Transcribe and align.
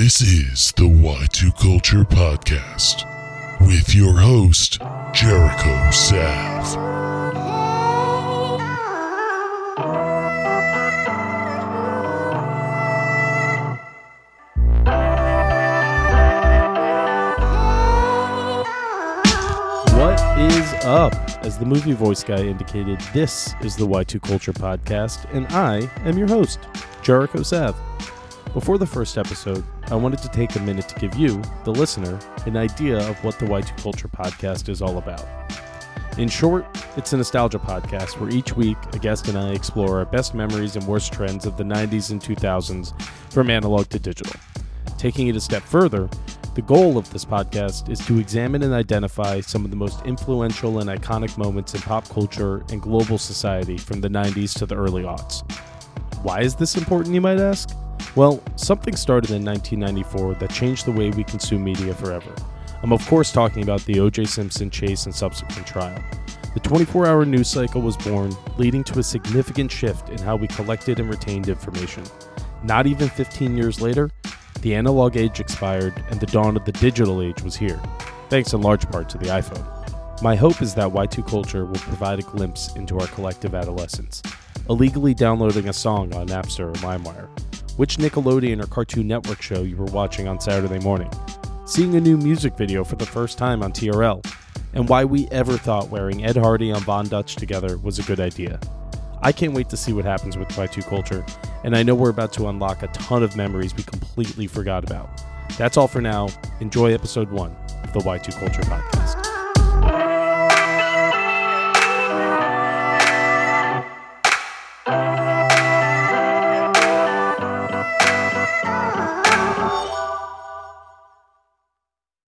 This 0.00 0.22
is 0.22 0.72
the 0.72 0.84
Y2Kulture 0.84 2.04
Podcast 2.04 3.04
with 3.60 3.94
your 3.94 4.14
host, 4.18 4.78
Jericho 5.12 5.90
Sav. 5.90 6.74
What 19.98 20.18
is 20.40 20.72
up? 20.86 21.12
As 21.44 21.58
the 21.58 21.66
movie 21.66 21.92
voice 21.92 22.24
guy 22.24 22.38
indicated, 22.38 22.98
this 23.12 23.54
is 23.60 23.76
the 23.76 23.86
Y2Kulture 23.86 24.54
Podcast, 24.54 25.30
and 25.34 25.46
I 25.48 25.90
am 26.06 26.16
your 26.16 26.28
host, 26.28 26.58
Jericho 27.02 27.42
Sav. 27.42 27.76
Before 28.52 28.78
the 28.78 28.86
first 28.86 29.16
episode, 29.16 29.62
I 29.92 29.94
wanted 29.94 30.18
to 30.22 30.28
take 30.28 30.56
a 30.56 30.60
minute 30.60 30.88
to 30.88 30.98
give 30.98 31.14
you, 31.14 31.40
the 31.62 31.70
listener, 31.70 32.18
an 32.46 32.56
idea 32.56 32.98
of 33.08 33.22
what 33.22 33.38
the 33.38 33.46
Y2Kulture 33.46 34.10
Podcast 34.10 34.68
is 34.68 34.82
all 34.82 34.98
about. 34.98 35.24
In 36.18 36.28
short, 36.28 36.66
it's 36.96 37.12
a 37.12 37.16
nostalgia 37.16 37.60
podcast 37.60 38.18
where 38.18 38.28
each 38.30 38.56
week 38.56 38.76
a 38.92 38.98
guest 38.98 39.28
and 39.28 39.38
I 39.38 39.50
explore 39.50 40.00
our 40.00 40.04
best 40.04 40.34
memories 40.34 40.74
and 40.74 40.84
worst 40.88 41.12
trends 41.12 41.46
of 41.46 41.56
the 41.56 41.62
90s 41.62 42.10
and 42.10 42.20
2000s 42.20 43.00
from 43.32 43.50
analog 43.50 43.88
to 43.90 44.00
digital. 44.00 44.34
Taking 44.98 45.28
it 45.28 45.36
a 45.36 45.40
step 45.40 45.62
further, 45.62 46.10
the 46.56 46.62
goal 46.62 46.98
of 46.98 47.08
this 47.12 47.24
podcast 47.24 47.88
is 47.88 48.04
to 48.06 48.18
examine 48.18 48.64
and 48.64 48.74
identify 48.74 49.40
some 49.40 49.64
of 49.64 49.70
the 49.70 49.76
most 49.76 50.04
influential 50.04 50.80
and 50.80 50.90
iconic 50.90 51.38
moments 51.38 51.74
in 51.74 51.82
pop 51.82 52.08
culture 52.08 52.64
and 52.70 52.82
global 52.82 53.16
society 53.16 53.76
from 53.76 54.00
the 54.00 54.08
90s 54.08 54.58
to 54.58 54.66
the 54.66 54.74
early 54.74 55.04
aughts. 55.04 55.48
Why 56.24 56.40
is 56.40 56.56
this 56.56 56.76
important, 56.76 57.14
you 57.14 57.20
might 57.20 57.38
ask? 57.38 57.70
Well, 58.16 58.42
something 58.56 58.96
started 58.96 59.30
in 59.30 59.44
1994 59.44 60.34
that 60.34 60.50
changed 60.50 60.84
the 60.84 60.92
way 60.92 61.10
we 61.10 61.22
consume 61.22 61.62
media 61.62 61.94
forever. 61.94 62.34
I'm, 62.82 62.92
of 62.92 63.06
course, 63.06 63.30
talking 63.30 63.62
about 63.62 63.82
the 63.82 64.00
O.J. 64.00 64.24
Simpson 64.24 64.68
chase 64.68 65.06
and 65.06 65.14
subsequent 65.14 65.66
trial. 65.66 66.02
The 66.54 66.60
24 66.60 67.06
hour 67.06 67.24
news 67.24 67.46
cycle 67.48 67.80
was 67.80 67.96
born, 67.96 68.34
leading 68.58 68.82
to 68.84 68.98
a 68.98 69.02
significant 69.02 69.70
shift 69.70 70.08
in 70.08 70.18
how 70.18 70.34
we 70.34 70.48
collected 70.48 70.98
and 70.98 71.08
retained 71.08 71.48
information. 71.48 72.02
Not 72.64 72.88
even 72.88 73.08
15 73.08 73.56
years 73.56 73.80
later, 73.80 74.10
the 74.62 74.74
analog 74.74 75.16
age 75.16 75.38
expired 75.38 76.02
and 76.10 76.18
the 76.18 76.26
dawn 76.26 76.56
of 76.56 76.64
the 76.64 76.72
digital 76.72 77.22
age 77.22 77.42
was 77.42 77.54
here, 77.54 77.80
thanks 78.28 78.52
in 78.52 78.60
large 78.60 78.90
part 78.90 79.08
to 79.10 79.18
the 79.18 79.26
iPhone. 79.26 79.64
My 80.22 80.34
hope 80.34 80.60
is 80.60 80.74
that 80.74 80.92
Y2Kulture 80.92 81.66
will 81.66 81.76
provide 81.76 82.18
a 82.18 82.22
glimpse 82.22 82.74
into 82.74 82.98
our 82.98 83.06
collective 83.06 83.54
adolescence. 83.54 84.20
Illegally 84.68 85.14
downloading 85.14 85.68
a 85.68 85.72
song 85.72 86.12
on 86.14 86.28
Napster 86.28 86.68
or 86.68 86.72
LimeWire, 86.80 87.28
which 87.80 87.96
Nickelodeon 87.96 88.62
or 88.62 88.66
Cartoon 88.66 89.08
Network 89.08 89.40
show 89.40 89.62
you 89.62 89.74
were 89.74 89.86
watching 89.86 90.28
on 90.28 90.38
Saturday 90.38 90.78
morning, 90.80 91.10
seeing 91.64 91.94
a 91.94 92.00
new 92.00 92.18
music 92.18 92.54
video 92.54 92.84
for 92.84 92.96
the 92.96 93.06
first 93.06 93.38
time 93.38 93.62
on 93.62 93.72
TRL, 93.72 94.22
and 94.74 94.86
why 94.86 95.02
we 95.02 95.26
ever 95.28 95.56
thought 95.56 95.88
wearing 95.88 96.22
Ed 96.22 96.36
Hardy 96.36 96.70
on 96.70 96.82
Von 96.82 97.08
Dutch 97.08 97.36
together 97.36 97.78
was 97.78 97.98
a 97.98 98.02
good 98.02 98.20
idea. 98.20 98.60
I 99.22 99.32
can't 99.32 99.54
wait 99.54 99.70
to 99.70 99.78
see 99.78 99.94
what 99.94 100.04
happens 100.04 100.36
with 100.36 100.48
Y2Kulture, 100.48 101.26
and 101.64 101.74
I 101.74 101.82
know 101.82 101.94
we're 101.94 102.10
about 102.10 102.34
to 102.34 102.48
unlock 102.48 102.82
a 102.82 102.88
ton 102.88 103.22
of 103.22 103.34
memories 103.34 103.74
we 103.74 103.82
completely 103.82 104.46
forgot 104.46 104.84
about. 104.84 105.08
That's 105.56 105.78
all 105.78 105.88
for 105.88 106.02
now. 106.02 106.28
Enjoy 106.60 106.92
episode 106.92 107.30
one 107.30 107.56
of 107.82 107.94
the 107.94 108.00
Y2Kulture 108.00 108.64
Podcast. 108.64 108.99